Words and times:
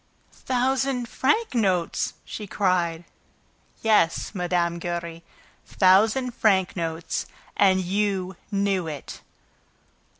"Thousand 0.33 1.07
franc 1.07 1.53
notes!" 1.53 2.15
she 2.25 2.47
cried. 2.47 3.03
"Yes, 3.83 4.33
Mme. 4.33 4.77
Giry, 4.79 5.21
thousand 5.67 6.31
franc 6.33 6.75
notes! 6.75 7.27
And 7.55 7.81
you 7.81 8.35
knew 8.51 8.87
it!" 8.87 9.21